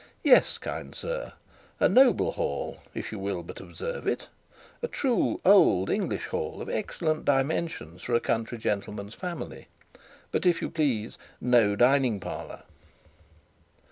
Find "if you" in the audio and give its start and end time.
2.95-3.19, 10.43-10.71